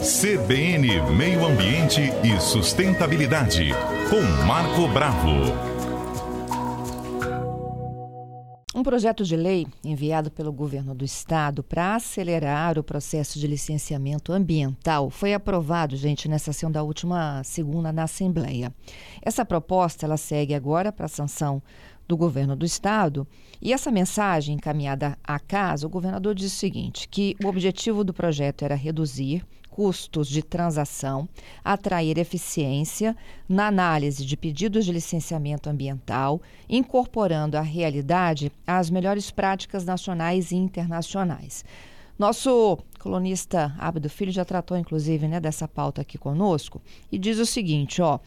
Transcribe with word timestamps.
CBN 0.00 1.00
Meio 1.16 1.46
Ambiente 1.46 2.00
e 2.24 2.40
Sustentabilidade, 2.40 3.70
com 4.10 4.20
Marco 4.46 4.88
Bravo. 4.88 5.76
Um 8.74 8.82
projeto 8.82 9.24
de 9.24 9.36
lei 9.36 9.66
enviado 9.84 10.30
pelo 10.30 10.52
governo 10.52 10.94
do 10.94 11.04
estado 11.04 11.62
para 11.62 11.94
acelerar 11.94 12.78
o 12.78 12.84
processo 12.84 13.38
de 13.38 13.46
licenciamento 13.46 14.32
ambiental 14.32 15.08
foi 15.08 15.32
aprovado, 15.32 15.96
gente, 15.96 16.28
nessa 16.28 16.52
sessão 16.52 16.70
da 16.70 16.82
última 16.82 17.42
segunda 17.44 17.92
na 17.92 18.02
Assembleia. 18.02 18.74
Essa 19.22 19.44
proposta 19.44 20.04
ela 20.04 20.16
segue 20.16 20.52
agora 20.52 20.92
para 20.92 21.08
sanção 21.08 21.62
do 22.06 22.16
governo 22.16 22.54
do 22.54 22.64
estado. 22.64 23.26
E 23.60 23.72
essa 23.72 23.90
mensagem 23.90 24.56
encaminhada 24.56 25.18
à 25.24 25.38
casa, 25.38 25.86
o 25.86 25.90
governador 25.90 26.34
diz 26.34 26.52
o 26.52 26.56
seguinte: 26.56 27.08
que 27.08 27.36
o 27.42 27.48
objetivo 27.48 28.04
do 28.04 28.14
projeto 28.14 28.64
era 28.64 28.74
reduzir 28.74 29.44
custos 29.76 30.26
de 30.28 30.42
transação, 30.42 31.28
atrair 31.62 32.16
eficiência 32.16 33.14
na 33.46 33.66
análise 33.66 34.24
de 34.24 34.34
pedidos 34.34 34.86
de 34.86 34.92
licenciamento 34.92 35.68
ambiental, 35.68 36.40
incorporando 36.66 37.58
à 37.58 37.60
realidade 37.60 38.50
as 38.66 38.88
melhores 38.88 39.30
práticas 39.30 39.84
nacionais 39.84 40.50
e 40.50 40.56
internacionais. 40.56 41.62
Nosso 42.18 42.78
colunista 42.98 43.74
Abdo 43.78 44.08
Filho 44.08 44.32
já 44.32 44.46
tratou, 44.46 44.78
inclusive, 44.78 45.28
né, 45.28 45.38
dessa 45.38 45.68
pauta 45.68 46.00
aqui 46.00 46.16
conosco 46.16 46.80
e 47.12 47.18
diz 47.18 47.38
o 47.38 47.44
seguinte: 47.44 48.00
ó, 48.00 48.18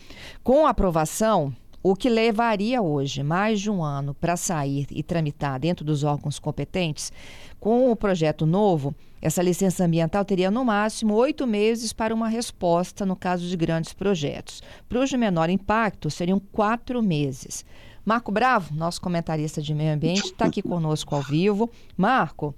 com 0.44 0.68
a 0.68 0.70
aprovação 0.70 1.52
o 1.82 1.96
que 1.96 2.10
levaria 2.10 2.82
hoje 2.82 3.24
mais 3.24 3.60
de 3.60 3.70
um 3.70 3.84
ano 3.84 4.14
para 4.14 4.36
sair 4.36 4.88
e 4.92 5.02
tramitar 5.02 5.60
dentro 5.60 5.86
dos 5.86 6.04
órgãos 6.04 6.40
competentes, 6.40 7.12
com 7.60 7.92
o 7.92 7.96
projeto 7.96 8.46
novo, 8.46 8.94
essa 9.22 9.42
licença 9.42 9.84
ambiental 9.84 10.24
teria 10.24 10.50
no 10.50 10.64
máximo 10.64 11.14
oito 11.16 11.46
meses 11.46 11.92
para 11.92 12.14
uma 12.14 12.30
resposta 12.30 13.06
no 13.06 13.16
caso 13.16 13.48
de 13.48 13.58
grandes 13.58 13.94
projetos. 13.94 14.62
Para 14.88 15.00
os 15.00 15.10
de 15.10 15.18
menor 15.18 15.50
impacto, 15.50 16.10
seriam 16.10 16.40
quatro 16.40 17.02
meses. 17.04 17.66
Marco 18.06 18.32
Bravo, 18.32 18.74
nosso 18.74 19.02
comentarista 19.02 19.62
de 19.62 19.74
meio 19.74 19.94
ambiente, 19.94 20.26
está 20.26 20.46
aqui 20.46 20.62
conosco 20.62 21.16
ao 21.16 21.22
vivo. 21.22 21.70
Marco, 21.98 22.56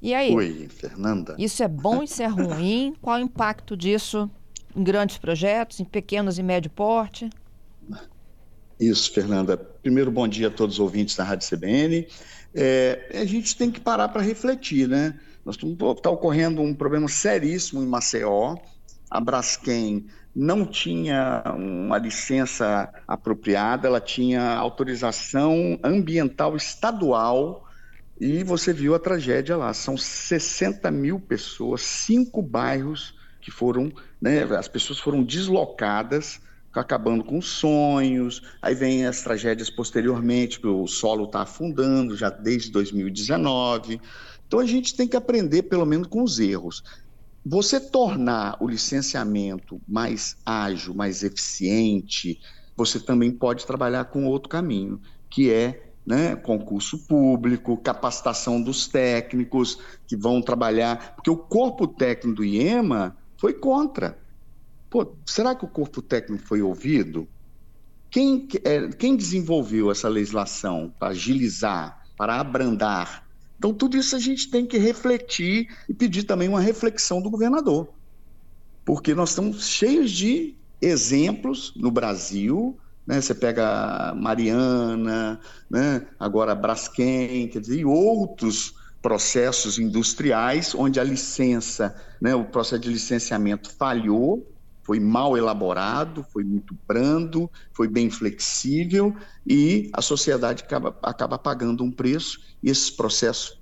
e 0.00 0.14
aí? 0.14 0.34
Oi, 0.34 0.68
Fernanda. 0.68 1.34
Isso 1.38 1.62
é 1.62 1.68
bom, 1.68 2.02
isso 2.02 2.22
é 2.22 2.26
ruim? 2.26 2.94
Qual 3.00 3.16
o 3.16 3.22
impacto 3.22 3.76
disso 3.76 4.30
em 4.76 4.82
grandes 4.82 5.18
projetos, 5.18 5.80
em 5.80 5.84
pequenos 5.84 6.38
e 6.38 6.42
médio 6.42 6.70
porte? 6.70 7.28
Isso, 8.84 9.12
Fernanda. 9.12 9.56
Primeiro, 9.56 10.10
bom 10.10 10.28
dia 10.28 10.48
a 10.48 10.50
todos 10.50 10.76
os 10.76 10.80
ouvintes 10.80 11.16
da 11.16 11.24
Rádio 11.24 11.48
CBN. 11.48 12.06
É, 12.54 13.08
a 13.14 13.24
gente 13.24 13.56
tem 13.56 13.70
que 13.70 13.80
parar 13.80 14.08
para 14.08 14.20
refletir, 14.20 14.86
né? 14.86 15.18
Está 15.46 16.10
ocorrendo 16.10 16.60
um 16.60 16.74
problema 16.74 17.08
seríssimo 17.08 17.82
em 17.82 17.86
Maceió. 17.86 18.56
A 19.10 19.20
Braskem 19.20 20.04
não 20.36 20.66
tinha 20.66 21.42
uma 21.56 21.96
licença 21.96 22.92
apropriada, 23.08 23.88
ela 23.88 24.00
tinha 24.00 24.54
autorização 24.54 25.78
ambiental 25.82 26.54
estadual 26.54 27.66
e 28.20 28.44
você 28.44 28.72
viu 28.72 28.94
a 28.94 28.98
tragédia 28.98 29.56
lá. 29.56 29.72
São 29.72 29.96
60 29.96 30.90
mil 30.90 31.18
pessoas, 31.18 31.80
cinco 31.80 32.42
bairros 32.42 33.14
que 33.40 33.50
foram, 33.50 33.90
né, 34.20 34.42
as 34.42 34.68
pessoas 34.68 34.98
foram 34.98 35.22
deslocadas 35.22 36.40
acabando 36.80 37.24
com 37.24 37.40
sonhos, 37.40 38.42
aí 38.60 38.74
vem 38.74 39.06
as 39.06 39.22
tragédias 39.22 39.70
posteriormente, 39.70 40.64
o 40.66 40.86
solo 40.86 41.24
está 41.24 41.42
afundando 41.42 42.16
já 42.16 42.30
desde 42.30 42.70
2019. 42.70 44.00
Então 44.46 44.60
a 44.60 44.66
gente 44.66 44.96
tem 44.96 45.08
que 45.08 45.16
aprender 45.16 45.64
pelo 45.64 45.86
menos 45.86 46.08
com 46.08 46.22
os 46.22 46.38
erros. 46.38 46.82
Você 47.44 47.78
tornar 47.78 48.56
o 48.60 48.66
licenciamento 48.66 49.80
mais 49.86 50.36
ágil, 50.46 50.94
mais 50.94 51.22
eficiente, 51.22 52.40
você 52.76 52.98
também 52.98 53.30
pode 53.30 53.66
trabalhar 53.66 54.06
com 54.06 54.26
outro 54.26 54.48
caminho, 54.48 55.00
que 55.28 55.50
é 55.50 55.92
né, 56.06 56.36
concurso 56.36 57.06
público, 57.06 57.76
capacitação 57.76 58.60
dos 58.62 58.86
técnicos 58.86 59.78
que 60.06 60.16
vão 60.16 60.42
trabalhar, 60.42 61.14
porque 61.14 61.30
o 61.30 61.36
corpo 61.36 61.86
técnico 61.86 62.36
do 62.36 62.44
IEMA 62.44 63.16
foi 63.38 63.54
contra. 63.54 64.18
Pô, 64.94 65.12
será 65.26 65.56
que 65.56 65.64
o 65.64 65.68
corpo 65.68 66.00
técnico 66.00 66.46
foi 66.46 66.62
ouvido? 66.62 67.26
Quem, 68.08 68.46
é, 68.62 68.86
quem 68.90 69.16
desenvolveu 69.16 69.90
essa 69.90 70.08
legislação 70.08 70.94
para 70.96 71.08
agilizar, 71.08 72.00
para 72.16 72.38
abrandar? 72.38 73.26
Então, 73.58 73.74
tudo 73.74 73.96
isso 73.96 74.14
a 74.14 74.20
gente 74.20 74.48
tem 74.48 74.64
que 74.64 74.78
refletir 74.78 75.66
e 75.88 75.92
pedir 75.92 76.22
também 76.22 76.48
uma 76.48 76.60
reflexão 76.60 77.20
do 77.20 77.28
governador. 77.28 77.88
Porque 78.84 79.16
nós 79.16 79.30
estamos 79.30 79.66
cheios 79.66 80.12
de 80.12 80.54
exemplos 80.80 81.72
no 81.74 81.90
Brasil, 81.90 82.78
né? 83.04 83.20
Você 83.20 83.34
pega 83.34 84.14
Mariana, 84.14 85.40
né? 85.68 86.06
agora 86.20 86.54
Braskem, 86.54 87.48
quer 87.48 87.58
dizer, 87.58 87.80
e 87.80 87.84
outros 87.84 88.74
processos 89.02 89.76
industriais 89.76 90.72
onde 90.72 91.00
a 91.00 91.04
licença, 91.04 92.00
né? 92.20 92.32
o 92.32 92.44
processo 92.44 92.82
de 92.82 92.90
licenciamento 92.90 93.72
falhou 93.72 94.53
foi 94.84 95.00
mal 95.00 95.36
elaborado, 95.36 96.24
foi 96.32 96.44
muito 96.44 96.76
brando, 96.86 97.50
foi 97.72 97.88
bem 97.88 98.10
flexível 98.10 99.16
e 99.46 99.90
a 99.92 100.02
sociedade 100.02 100.62
acaba, 100.62 100.96
acaba 101.02 101.38
pagando 101.38 101.82
um 101.82 101.90
preço 101.90 102.38
e 102.62 102.70
esses 102.70 102.90
processos 102.90 103.60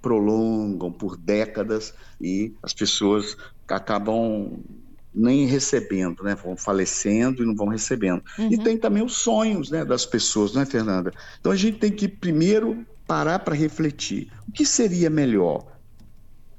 prolongam 0.00 0.92
por 0.92 1.16
décadas 1.16 1.94
e 2.20 2.54
as 2.62 2.72
pessoas 2.72 3.36
acabam 3.66 4.60
nem 5.14 5.46
recebendo, 5.46 6.22
né? 6.22 6.34
Vão 6.34 6.56
falecendo 6.56 7.42
e 7.42 7.46
não 7.46 7.54
vão 7.54 7.68
recebendo. 7.68 8.22
Uhum. 8.38 8.52
E 8.52 8.58
tem 8.58 8.78
também 8.78 9.02
os 9.02 9.16
sonhos, 9.16 9.70
né, 9.70 9.84
das 9.84 10.06
pessoas, 10.06 10.54
não 10.54 10.62
é, 10.62 10.66
Fernanda? 10.66 11.12
Então 11.40 11.50
a 11.50 11.56
gente 11.56 11.78
tem 11.78 11.90
que 11.90 12.06
primeiro 12.06 12.86
parar 13.06 13.40
para 13.40 13.54
refletir. 13.54 14.30
O 14.48 14.52
que 14.52 14.64
seria 14.64 15.10
melhor? 15.10 15.66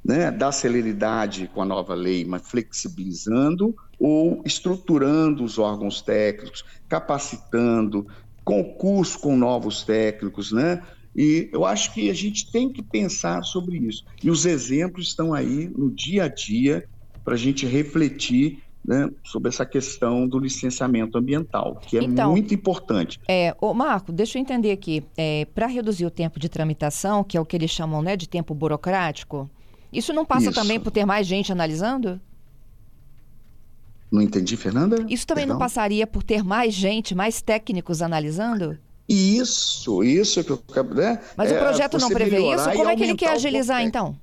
Né, 0.03 0.31
dar 0.31 0.51
celeridade 0.51 1.47
com 1.53 1.61
a 1.61 1.65
nova 1.65 1.93
lei, 1.93 2.25
mas 2.25 2.41
flexibilizando 2.49 3.75
ou 3.99 4.41
estruturando 4.43 5.43
os 5.43 5.59
órgãos 5.59 6.01
técnicos, 6.01 6.65
capacitando, 6.89 8.07
concurso 8.43 9.19
com 9.19 9.37
novos 9.37 9.83
técnicos, 9.83 10.51
né? 10.51 10.81
E 11.15 11.49
eu 11.53 11.65
acho 11.65 11.93
que 11.93 12.09
a 12.09 12.13
gente 12.13 12.51
tem 12.51 12.71
que 12.71 12.81
pensar 12.81 13.43
sobre 13.43 13.77
isso. 13.77 14.03
E 14.23 14.31
os 14.31 14.45
exemplos 14.45 15.09
estão 15.09 15.33
aí 15.33 15.69
no 15.69 15.91
dia 15.91 16.23
a 16.23 16.27
dia 16.27 16.83
para 17.23 17.35
a 17.35 17.37
gente 17.37 17.65
refletir 17.65 18.63
né, 18.83 19.09
sobre 19.23 19.49
essa 19.49 19.65
questão 19.65 20.27
do 20.27 20.39
licenciamento 20.39 21.17
ambiental, 21.17 21.75
que 21.75 21.97
é 21.97 22.03
então, 22.03 22.31
muito 22.31 22.53
importante. 22.53 23.19
É, 23.27 23.55
ô 23.61 23.73
Marco, 23.73 24.11
deixa 24.11 24.37
eu 24.37 24.41
entender 24.41 24.71
aqui. 24.71 25.03
É, 25.15 25.45
para 25.53 25.67
reduzir 25.67 26.05
o 26.05 26.09
tempo 26.09 26.39
de 26.39 26.49
tramitação, 26.49 27.23
que 27.23 27.37
é 27.37 27.41
o 27.41 27.45
que 27.45 27.55
eles 27.55 27.69
chamam 27.69 28.01
né, 28.01 28.17
de 28.17 28.27
tempo 28.27 28.55
burocrático, 28.55 29.49
isso 29.91 30.13
não 30.13 30.25
passa 30.25 30.49
isso. 30.49 30.53
também 30.59 30.79
por 30.79 30.91
ter 30.91 31.05
mais 31.05 31.27
gente 31.27 31.51
analisando? 31.51 32.19
Não 34.11 34.21
entendi, 34.21 34.57
Fernanda? 34.57 35.05
Isso 35.07 35.25
também 35.25 35.43
Perdão? 35.43 35.55
não 35.55 35.59
passaria 35.59 36.05
por 36.05 36.21
ter 36.21 36.43
mais 36.43 36.73
gente, 36.73 37.15
mais 37.15 37.41
técnicos 37.41 38.01
analisando? 38.01 38.77
Isso, 39.07 40.03
isso 40.03 40.43
que 40.43 40.51
eu. 40.51 40.61
Né? 40.93 41.19
Mas 41.35 41.51
é, 41.51 41.55
o 41.55 41.59
projeto 41.59 41.97
não 41.97 42.09
prevê 42.09 42.53
isso? 42.53 42.71
Como 42.71 42.89
é 42.89 42.95
que 42.95 43.03
ele 43.03 43.15
quer 43.15 43.31
agilizar, 43.31 43.81
então? 43.83 44.17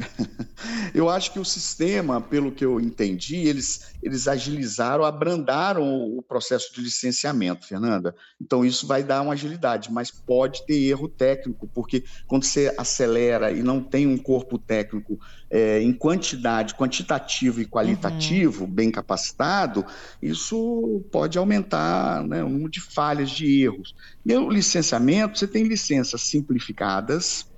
eu 0.94 1.08
acho 1.08 1.32
que 1.32 1.38
o 1.38 1.44
sistema, 1.44 2.20
pelo 2.20 2.52
que 2.52 2.64
eu 2.64 2.80
entendi, 2.80 3.36
eles, 3.36 3.92
eles 4.02 4.26
agilizaram, 4.26 5.04
abrandaram 5.04 5.82
o 6.16 6.22
processo 6.22 6.74
de 6.74 6.80
licenciamento, 6.80 7.66
Fernanda. 7.66 8.14
Então, 8.40 8.64
isso 8.64 8.86
vai 8.86 9.02
dar 9.02 9.22
uma 9.22 9.32
agilidade, 9.32 9.92
mas 9.92 10.10
pode 10.10 10.64
ter 10.66 10.82
erro 10.84 11.08
técnico, 11.08 11.68
porque 11.68 12.04
quando 12.26 12.44
você 12.44 12.74
acelera 12.78 13.50
e 13.50 13.62
não 13.62 13.82
tem 13.82 14.06
um 14.06 14.18
corpo 14.18 14.58
técnico 14.58 15.18
é, 15.50 15.80
em 15.82 15.92
quantidade, 15.92 16.74
quantitativo 16.74 17.60
e 17.60 17.66
qualitativo, 17.66 18.64
uhum. 18.64 18.70
bem 18.70 18.90
capacitado, 18.90 19.84
isso 20.22 21.02
pode 21.10 21.36
aumentar 21.38 22.22
né, 22.24 22.42
o 22.44 22.48
número 22.48 22.70
de 22.70 22.80
falhas, 22.80 23.30
de 23.30 23.62
erros. 23.62 23.94
E 24.24 24.34
o 24.34 24.48
licenciamento, 24.48 25.38
você 25.38 25.46
tem 25.46 25.64
licenças 25.64 26.22
simplificadas, 26.22 27.49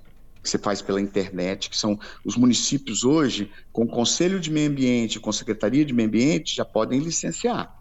que 0.43 0.49
você 0.49 0.57
faz 0.57 0.81
pela 0.81 0.99
internet, 0.99 1.69
que 1.69 1.77
são 1.77 1.97
os 2.25 2.35
municípios 2.35 3.05
hoje, 3.05 3.49
com 3.71 3.83
o 3.83 3.87
Conselho 3.87 4.39
de 4.39 4.51
Meio 4.51 4.69
Ambiente, 4.69 5.19
com 5.19 5.29
a 5.29 5.33
Secretaria 5.33 5.85
de 5.85 5.93
Meio 5.93 6.09
Ambiente, 6.09 6.55
já 6.55 6.65
podem 6.65 6.99
licenciar 6.99 7.73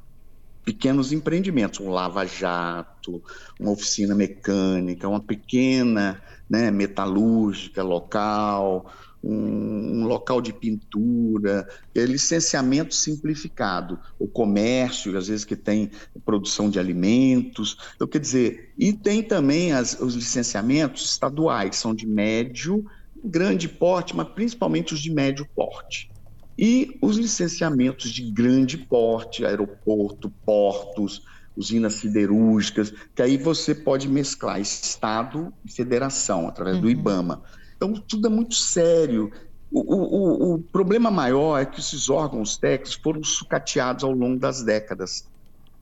pequenos 0.65 1.13
empreendimentos, 1.13 1.81
um 1.81 1.91
lava-jato, 1.91 3.23
uma 3.59 3.73
oficina 3.73 4.15
mecânica, 4.15 5.09
uma 5.09 5.21
pequena 5.21 6.23
né, 6.49 6.71
metalúrgica 6.71 7.83
local, 7.83 8.91
um, 9.23 10.01
um, 10.01 10.05
local 10.07 10.41
de 10.41 10.53
pintura, 10.53 11.69
é 11.95 12.05
licenciamento 12.05 12.95
simplificado, 12.95 13.99
o 14.19 14.27
comércio, 14.27 15.17
às 15.17 15.29
vezes 15.29 15.45
que 15.45 15.57
tem 15.57 15.91
produção 16.25 16.69
de 16.69 16.79
alimentos, 16.79 17.77
eu 18.01 18.09
quer 18.09 18.19
dizer, 18.19 18.73
e 18.79 18.93
tem 18.93 19.23
também 19.23 19.73
as, 19.73 19.99
os 20.01 20.15
licenciamentos 20.15 21.11
estaduais, 21.11 21.77
são 21.77 21.95
de 21.95 22.07
médio 22.07 22.85
grande 23.25 23.69
porte, 23.69 24.17
mas 24.17 24.29
principalmente 24.29 24.95
os 24.95 25.01
de 25.01 25.13
médio 25.13 25.47
porte. 25.55 26.11
E 26.59 26.99
os 27.01 27.17
licenciamentos 27.17 28.11
de 28.11 28.31
grande 28.31 28.77
porte, 28.77 29.45
aeroporto, 29.45 30.31
portos, 30.45 31.23
usinas 31.57 31.95
siderúrgicas, 31.95 32.93
que 33.15 33.23
aí 33.23 33.37
você 33.37 33.75
pode 33.75 34.09
mesclar 34.09 34.61
Estado 34.61 35.53
e 35.65 35.71
federação, 35.71 36.49
através 36.49 36.77
uhum. 36.77 36.83
do 36.83 36.91
IBAMA. 36.91 37.43
Então, 37.83 37.95
tudo 37.95 38.29
é 38.29 38.31
muito 38.31 38.55
sério. 38.55 39.33
O, 39.69 39.81
o, 39.81 40.55
o, 40.55 40.59
problema 40.61 41.11
maior 41.11 41.59
é 41.59 41.67
que 41.67 41.81
esses 41.81 42.09
órgãos 42.09 42.57
técnicos 42.57 42.95
foram 42.95 43.25
sucateados 43.25 44.05
ao 44.05 44.13
longo 44.13 44.39
das 44.39 44.63
décadas 44.63 45.27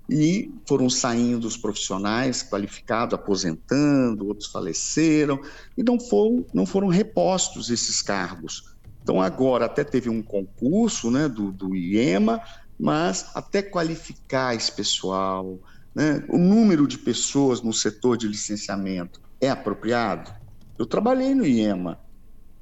e 0.09 0.51
foram 0.67 0.89
saindo 0.89 1.47
os 1.47 1.59
profissionais 1.59 2.43
qualificados, 2.43 3.13
aposentando, 3.13 4.27
outros 4.27 4.49
faleceram, 4.51 5.39
e 5.77 5.83
não 5.83 6.01
foram, 6.01 6.47
não 6.55 6.65
foram 6.65 6.89
repostos 6.89 7.69
esses 7.69 8.01
cargos. 8.01 8.75
Então, 9.03 9.21
agora 9.21 9.67
até 9.67 9.85
teve 9.85 10.09
um 10.09 10.23
concurso 10.23 11.11
né, 11.11 11.29
do, 11.29 11.53
do 11.53 11.77
IEMA, 11.77 12.41
mas 12.79 13.31
até 13.35 13.61
qualificar 13.61 14.55
esse 14.55 14.73
pessoal, 14.73 15.59
né, 15.95 16.25
o 16.31 16.39
número 16.39 16.89
de 16.89 16.97
pessoas 16.97 17.61
no 17.61 17.75
setor 17.75 18.17
de 18.17 18.27
licenciamento 18.27 19.21
é 19.39 19.51
apropriado? 19.51 20.40
Eu 20.81 20.87
trabalhei 20.87 21.35
no 21.35 21.45
IEMA, 21.45 22.01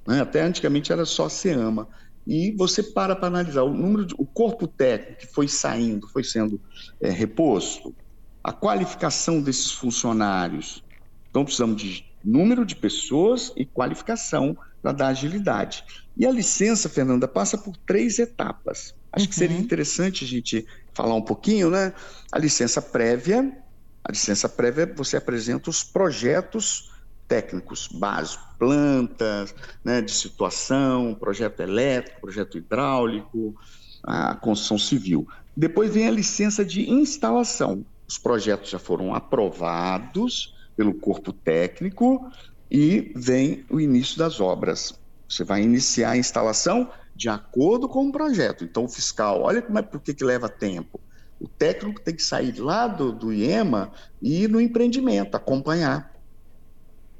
né, 0.05 0.20
até 0.20 0.43
antigamente 0.43 0.93
era 0.93 1.05
só 1.05 1.29
SEAMA, 1.29 1.87
e 2.26 2.50
você 2.50 2.82
para 2.82 3.15
para 3.15 3.29
analisar 3.29 3.62
o 3.62 3.73
número, 3.73 4.05
de, 4.05 4.12
o 4.19 4.26
corpo 4.26 4.67
técnico 4.67 5.20
que 5.20 5.26
foi 5.29 5.47
saindo, 5.47 6.09
foi 6.09 6.25
sendo 6.25 6.61
é, 7.00 7.11
reposto, 7.11 7.94
a 8.43 8.53
qualificação 8.53 9.41
desses 9.41 9.70
funcionários. 9.70 10.82
Então, 11.31 11.44
precisamos 11.44 11.81
de 11.81 12.05
número 12.25 12.67
de 12.67 12.75
pessoas 12.75 13.53
e 13.56 13.65
qualificação 13.65 14.59
para 14.82 14.91
dar 14.91 15.06
agilidade. 15.09 15.85
E 16.17 16.26
a 16.26 16.32
licença, 16.32 16.88
Fernanda, 16.88 17.29
passa 17.29 17.56
por 17.56 17.76
três 17.76 18.19
etapas. 18.19 18.97
Acho 19.12 19.26
uhum. 19.26 19.31
que 19.31 19.35
seria 19.37 19.56
uhum. 19.56 19.62
interessante 19.62 20.25
a 20.25 20.26
gente 20.26 20.67
falar 20.93 21.15
um 21.15 21.23
pouquinho, 21.23 21.70
né? 21.70 21.93
A 22.32 22.38
licença 22.41 22.82
prévia, 22.82 23.56
a 24.03 24.11
licença 24.11 24.49
prévia 24.49 24.93
você 24.97 25.17
apresenta 25.17 25.70
os 25.70 25.85
projetos 25.85 26.97
técnicos 27.28 27.86
básicos, 27.86 28.48
plantas, 28.58 29.54
né, 29.84 30.00
de 30.00 30.10
situação, 30.10 31.14
projeto 31.14 31.60
elétrico, 31.60 32.22
projeto 32.22 32.58
hidráulico, 32.58 33.54
a 34.02 34.34
construção 34.34 34.78
civil. 34.78 35.28
Depois 35.56 35.92
vem 35.92 36.08
a 36.08 36.10
licença 36.10 36.64
de 36.64 36.90
instalação. 36.90 37.84
Os 38.08 38.16
projetos 38.16 38.70
já 38.70 38.78
foram 38.78 39.14
aprovados 39.14 40.54
pelo 40.76 40.94
corpo 40.94 41.32
técnico 41.32 42.30
e 42.70 43.12
vem 43.14 43.64
o 43.69 43.81
início 43.81 44.19
das 44.19 44.40
obras. 44.40 44.98
Você 45.28 45.44
vai 45.44 45.62
iniciar 45.62 46.12
a 46.12 46.16
instalação 46.16 46.90
de 47.14 47.28
acordo 47.28 47.88
com 47.88 48.06
o 48.06 48.12
projeto. 48.12 48.64
Então, 48.64 48.84
o 48.84 48.88
fiscal, 48.88 49.42
olha 49.42 49.60
como 49.60 49.78
é, 49.78 49.82
por 49.82 50.00
que, 50.00 50.14
que 50.14 50.24
leva 50.24 50.48
tempo. 50.48 51.00
O 51.40 51.46
técnico 51.46 52.00
tem 52.00 52.14
que 52.14 52.22
sair 52.22 52.58
lá 52.58 52.86
do, 52.86 53.12
do 53.12 53.32
IEMA 53.32 53.92
e 54.22 54.44
ir 54.44 54.48
no 54.48 54.60
empreendimento, 54.60 55.36
acompanhar. 55.36 56.18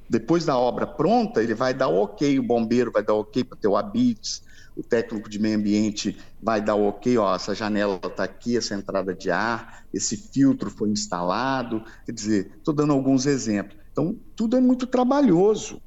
Depois 0.09 0.45
da 0.45 0.57
obra 0.57 0.87
pronta, 0.87 1.43
ele 1.43 1.55
vai 1.55 1.75
dar 1.75 1.89
ok, 1.89 2.39
o 2.39 2.43
bombeiro 2.43 2.91
vai 2.91 3.03
dar 3.03 3.15
ok 3.15 3.45
para 3.45 3.59
ter 3.59 3.69
o 3.69 3.77
habits, 3.77 4.43
o 4.77 4.83
técnico 4.83 5.29
de 5.29 5.39
meio 5.39 5.59
ambiente 5.59 6.17
vai 6.41 6.61
dar 6.61 6.77
ok, 6.77 7.19
ó, 7.19 7.35
essa 7.35 7.55
janela 7.55 8.01
está 8.03 8.25
aqui, 8.25 8.57
essa 8.57 8.75
entrada 8.75 9.15
de 9.15 9.31
ar, 9.31 9.85
esse 9.93 10.17
filtro 10.17 10.71
foi 10.71 10.89
instalado. 10.91 11.83
Quer 12.07 12.13
dizer, 12.13 12.53
estou 12.57 12.73
dando 12.73 12.93
alguns 12.93 13.27
exemplos. 13.27 13.77
Então, 13.93 14.17
tudo 14.37 14.57
é 14.57 14.61
muito 14.61 14.87
trabalhoso. 14.87 15.83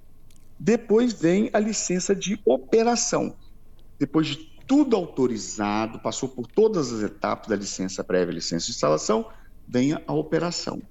Depois 0.60 1.14
vem 1.14 1.50
a 1.54 1.60
licença 1.60 2.14
de 2.14 2.40
operação 2.46 3.36
depois 4.02 4.26
de 4.26 4.38
tudo 4.66 4.96
autorizado, 4.96 6.00
passou 6.00 6.28
por 6.28 6.48
todas 6.48 6.92
as 6.92 7.04
etapas 7.04 7.48
da 7.48 7.56
licença 7.56 8.04
prévia, 8.04 8.34
licença 8.34 8.66
de 8.66 8.72
instalação, 8.72 9.30
venha 9.68 10.02
a 10.08 10.14
operação. 10.14 10.82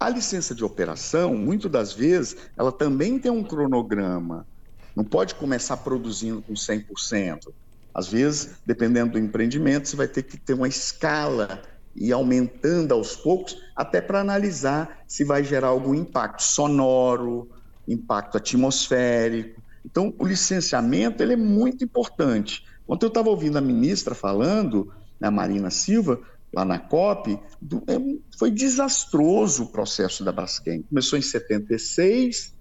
A 0.00 0.08
licença 0.08 0.54
de 0.54 0.64
operação, 0.64 1.34
muitas 1.36 1.70
das 1.70 1.92
vezes, 1.92 2.36
ela 2.56 2.70
também 2.70 3.18
tem 3.18 3.32
um 3.32 3.42
cronograma. 3.42 4.46
Não 4.94 5.04
pode 5.04 5.34
começar 5.34 5.76
produzindo 5.78 6.40
com 6.40 6.54
100%. 6.54 7.52
Às 7.92 8.08
vezes, 8.08 8.58
dependendo 8.64 9.12
do 9.12 9.18
empreendimento, 9.18 9.88
você 9.88 9.96
vai 9.96 10.06
ter 10.06 10.22
que 10.22 10.38
ter 10.38 10.54
uma 10.54 10.68
escala 10.68 11.62
e 11.96 12.12
aumentando 12.12 12.94
aos 12.94 13.16
poucos, 13.16 13.56
até 13.74 14.00
para 14.00 14.20
analisar 14.20 15.00
se 15.06 15.24
vai 15.24 15.42
gerar 15.42 15.68
algum 15.68 15.94
impacto 15.94 16.42
sonoro, 16.42 17.50
impacto 17.88 18.36
atmosférico. 18.36 19.60
Então, 19.84 20.14
o 20.16 20.24
licenciamento 20.24 21.22
ele 21.22 21.32
é 21.32 21.36
muito 21.36 21.82
importante. 21.82 22.64
Ontem 22.86 23.06
eu 23.06 23.08
estava 23.08 23.30
ouvindo 23.30 23.58
a 23.58 23.60
ministra 23.60 24.14
falando, 24.14 24.92
a 25.20 25.30
Marina 25.30 25.70
Silva, 25.70 26.20
lá 26.52 26.64
na 26.64 26.78
COP, 26.78 27.38
do, 27.60 27.82
é, 27.86 27.98
foi 28.38 28.50
desastroso 28.50 29.64
o 29.64 29.66
processo 29.66 30.24
da 30.24 30.32
Braskem. 30.32 30.82
Começou 30.82 31.18
em 31.18 31.22
76, 31.22 32.54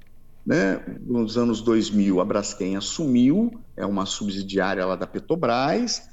né, 0.45 0.81
nos 1.01 1.37
anos 1.37 1.61
2000 1.61 2.19
a 2.19 2.25
Braskem 2.25 2.75
assumiu, 2.75 3.59
é 3.75 3.85
uma 3.85 4.05
subsidiária 4.05 4.85
lá 4.85 4.95
da 4.95 5.07
Petrobras, 5.07 6.09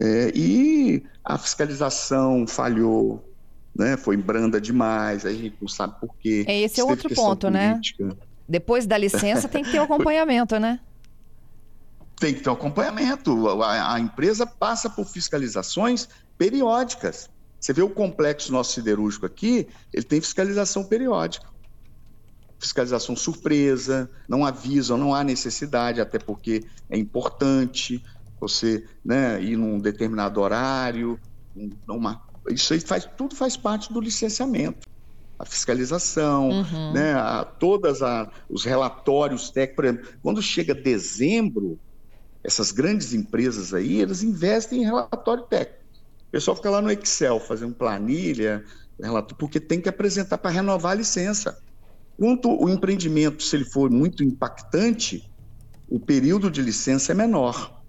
é, 0.00 0.32
e 0.34 1.02
a 1.24 1.36
fiscalização 1.36 2.46
falhou, 2.46 3.22
né, 3.74 3.96
foi 3.96 4.16
branda 4.16 4.60
demais, 4.60 5.26
a 5.26 5.32
gente 5.32 5.56
não 5.60 5.68
sabe 5.68 6.00
por 6.00 6.14
quê. 6.16 6.44
É, 6.46 6.60
esse 6.60 6.80
é 6.80 6.84
outro 6.84 7.14
ponto, 7.14 7.50
né? 7.50 7.72
política. 7.72 8.04
né? 8.06 8.12
Depois 8.48 8.86
da 8.86 8.98
licença 8.98 9.48
tem 9.48 9.62
que 9.64 9.70
ter 9.70 9.78
o 9.78 9.84
acompanhamento, 9.84 10.58
né? 10.58 10.80
Tem 12.20 12.32
que 12.32 12.40
ter 12.40 12.50
o 12.50 12.52
acompanhamento. 12.52 13.48
A, 13.62 13.94
a, 13.94 13.98
empresa 13.98 14.46
passa 14.46 14.88
por 14.88 15.04
fiscalizações 15.04 16.08
periódicas. 16.42 17.30
Você 17.60 17.72
vê 17.72 17.82
o 17.82 17.88
complexo 17.88 18.50
nosso 18.50 18.72
siderúrgico 18.72 19.24
aqui, 19.24 19.68
ele 19.92 20.02
tem 20.02 20.20
fiscalização 20.20 20.82
periódica. 20.82 21.46
Fiscalização 22.58 23.14
surpresa, 23.14 24.10
não 24.28 24.44
avisam, 24.44 24.98
não 24.98 25.14
há 25.14 25.22
necessidade, 25.22 26.00
até 26.00 26.18
porque 26.18 26.64
é 26.90 26.98
importante 26.98 28.02
você 28.40 28.84
né, 29.04 29.40
ir 29.40 29.56
num 29.56 29.78
determinado 29.78 30.40
horário. 30.40 31.16
Uma, 31.86 32.20
isso 32.50 32.72
aí 32.72 32.80
faz, 32.80 33.08
tudo 33.16 33.36
faz 33.36 33.56
parte 33.56 33.92
do 33.92 34.00
licenciamento 34.00 34.90
a 35.38 35.44
fiscalização, 35.44 36.50
uhum. 36.50 36.92
né, 36.92 37.14
a, 37.14 37.44
todas 37.44 38.00
a, 38.00 38.30
os 38.48 38.64
relatórios 38.64 39.50
técnicos. 39.50 39.74
Por 39.74 39.84
exemplo, 39.84 40.18
quando 40.22 40.40
chega 40.40 40.72
dezembro, 40.72 41.80
essas 42.44 42.70
grandes 42.70 43.12
empresas 43.12 43.74
aí, 43.74 44.02
elas 44.02 44.22
investem 44.22 44.82
em 44.82 44.84
relatório 44.84 45.42
técnico. 45.44 45.81
Pessoal 46.32 46.56
fica 46.56 46.70
lá 46.70 46.80
no 46.80 46.90
Excel 46.90 47.38
fazendo 47.38 47.74
planilha, 47.74 48.64
relato, 48.98 49.36
porque 49.36 49.60
tem 49.60 49.82
que 49.82 49.88
apresentar 49.88 50.38
para 50.38 50.50
renovar 50.50 50.92
a 50.92 50.96
licença. 50.96 51.58
Quanto 52.16 52.48
o 52.50 52.70
empreendimento, 52.70 53.42
se 53.42 53.54
ele 53.54 53.66
for 53.66 53.90
muito 53.90 54.24
impactante, 54.24 55.30
o 55.86 56.00
período 56.00 56.50
de 56.50 56.62
licença 56.62 57.12
é 57.12 57.14
menor. 57.14 57.82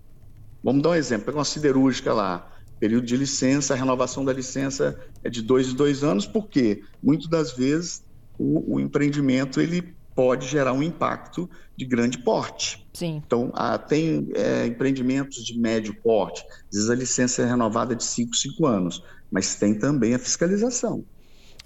Vamos 0.62 0.84
dar 0.84 0.90
um 0.90 0.96
exemplo, 0.96 1.26
pega 1.28 1.38
uma 1.38 1.46
siderúrgica 1.46 2.14
lá, 2.14 2.52
período 2.80 3.06
de 3.06 3.16
licença, 3.16 3.74
a 3.74 3.78
renovação 3.78 4.26
da 4.26 4.34
licença 4.34 5.00
é 5.24 5.30
de 5.30 5.42
dois 5.42 5.70
em 5.70 5.76
dois 5.76 6.04
anos, 6.04 6.26
porque 6.26 6.82
muitas 7.02 7.30
das 7.30 7.54
vezes 7.54 8.04
o, 8.38 8.76
o 8.76 8.80
empreendimento 8.80 9.62
ele 9.62 9.96
pode 10.16 10.48
gerar 10.48 10.74
um 10.74 10.84
impacto 10.84 11.50
de 11.76 11.86
grande 11.86 12.18
porte. 12.20 12.88
Sim. 12.94 13.22
Então, 13.26 13.52
ah, 13.54 13.78
tem 13.78 14.30
é, 14.36 14.68
empreendimentos 14.68 15.44
de 15.44 15.58
médio 15.58 15.96
porte, 16.04 16.46
às 16.70 16.76
vezes 16.76 16.90
a 16.90 16.96
licença 16.96 17.42
é 17.42 17.46
renovada 17.46 17.96
de 17.96 18.04
5, 18.04 18.36
5 18.36 18.66
anos, 18.66 19.04
mas 19.32 19.56
tem 19.56 19.74
também 19.74 20.14
a 20.14 20.20
fiscalização. 20.20 21.04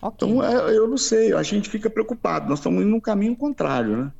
Okay. 0.01 0.29
Então, 0.29 0.43
é, 0.43 0.77
eu 0.77 0.87
não 0.87 0.97
sei, 0.97 1.33
a 1.33 1.43
gente 1.43 1.69
fica 1.69 1.89
preocupado, 1.89 2.47
nós 2.49 2.59
estamos 2.59 2.81
indo 2.81 2.89
num 2.89 2.99
caminho 2.99 3.35
contrário, 3.35 3.97
né? 3.97 4.11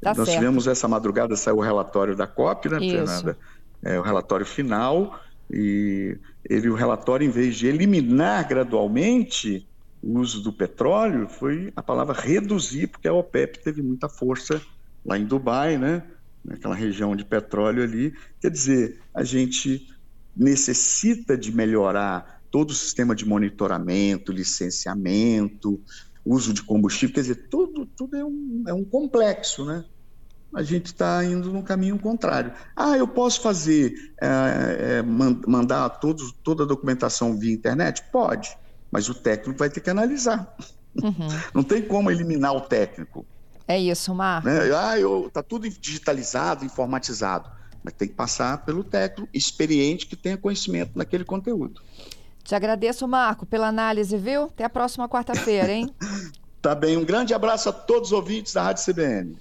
Tá 0.00 0.14
nós 0.14 0.26
certo. 0.26 0.38
tivemos 0.38 0.66
essa 0.66 0.88
madrugada, 0.88 1.36
saiu 1.36 1.58
o 1.58 1.60
relatório 1.60 2.16
da 2.16 2.26
COP, 2.26 2.68
né, 2.68 2.78
Isso. 2.78 2.96
Fernanda? 2.96 3.38
É, 3.84 3.98
o 3.98 4.02
relatório 4.02 4.46
final, 4.46 5.20
e 5.50 6.16
ele, 6.48 6.68
o 6.68 6.74
relatório, 6.74 7.26
em 7.26 7.30
vez 7.30 7.56
de 7.56 7.66
eliminar 7.66 8.48
gradualmente 8.48 9.66
o 10.02 10.18
uso 10.18 10.42
do 10.42 10.52
petróleo, 10.52 11.28
foi 11.28 11.72
a 11.76 11.82
palavra 11.82 12.18
reduzir, 12.18 12.88
porque 12.88 13.06
a 13.06 13.12
OPEP 13.12 13.62
teve 13.62 13.82
muita 13.82 14.08
força 14.08 14.60
lá 15.04 15.18
em 15.18 15.24
Dubai, 15.24 15.78
né? 15.78 16.02
naquela 16.44 16.74
região 16.74 17.14
de 17.14 17.24
petróleo 17.24 17.82
ali. 17.82 18.12
Quer 18.40 18.50
dizer, 18.50 19.00
a 19.14 19.22
gente 19.22 19.88
necessita 20.36 21.36
de 21.36 21.54
melhorar 21.54 22.42
todo 22.50 22.70
o 22.70 22.74
sistema 22.74 23.14
de 23.14 23.24
monitoramento, 23.24 24.32
licenciamento, 24.32 25.80
uso 26.24 26.52
de 26.52 26.62
combustível, 26.62 27.14
quer 27.14 27.20
dizer, 27.22 27.48
tudo, 27.48 27.86
tudo 27.86 28.16
é, 28.16 28.24
um, 28.24 28.64
é 28.66 28.74
um 28.74 28.84
complexo, 28.84 29.64
né? 29.64 29.84
a 30.54 30.62
gente 30.62 30.86
está 30.86 31.24
indo 31.24 31.50
no 31.50 31.62
caminho 31.62 31.98
contrário. 31.98 32.52
Ah, 32.76 32.96
eu 32.96 33.08
posso 33.08 33.40
fazer, 33.40 33.94
é, 34.20 34.98
é, 34.98 35.02
mandar 35.02 35.88
todos, 35.88 36.32
toda 36.44 36.64
a 36.64 36.66
documentação 36.66 37.38
via 37.38 37.52
internet? 37.52 38.02
Pode, 38.12 38.54
mas 38.92 39.08
o 39.08 39.14
técnico 39.14 39.58
vai 39.58 39.70
ter 39.70 39.80
que 39.80 39.88
analisar. 39.88 40.54
Uhum. 41.02 41.28
Não 41.54 41.62
tem 41.62 41.80
como 41.80 42.10
eliminar 42.10 42.54
o 42.54 42.60
técnico. 42.60 43.24
É 43.66 43.78
isso, 43.78 44.14
Marco. 44.14 44.46
Né? 44.46 44.70
Ah, 44.74 44.96
tá 45.32 45.42
tudo 45.42 45.68
digitalizado, 45.68 46.64
informatizado, 46.64 47.50
mas 47.82 47.94
tem 47.94 48.06
que 48.06 48.14
passar 48.14 48.64
pelo 48.66 48.84
técnico 48.84 49.30
experiente 49.32 50.06
que 50.06 50.14
tenha 50.14 50.36
conhecimento 50.36 50.92
naquele 50.94 51.24
conteúdo. 51.24 51.80
Te 52.44 52.54
agradeço, 52.54 53.06
Marco, 53.08 53.46
pela 53.46 53.68
análise, 53.68 54.16
viu? 54.18 54.44
Até 54.44 54.64
a 54.64 54.70
próxima 54.70 55.08
quarta-feira, 55.08 55.72
hein? 55.72 55.88
tá 56.60 56.74
bem. 56.74 56.96
Um 56.96 57.04
grande 57.04 57.32
abraço 57.32 57.68
a 57.68 57.72
todos 57.72 58.08
os 58.08 58.12
ouvintes 58.12 58.52
da 58.52 58.62
Rádio 58.64 58.84
CBN. 58.84 59.30